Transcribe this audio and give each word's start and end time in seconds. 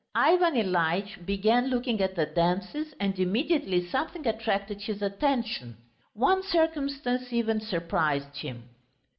Ivan 0.15 0.55
Ilyitch 0.55 1.27
began 1.27 1.67
looking 1.67 2.01
at 2.01 2.15
the 2.15 2.25
dances, 2.25 2.95
and 2.99 3.19
immediately 3.19 3.85
something 3.87 4.25
attracted 4.25 4.81
his 4.81 4.99
attention. 4.99 5.77
One 6.15 6.41
circumstance 6.41 7.31
even 7.31 7.59
surprised 7.61 8.37
him.... 8.37 8.63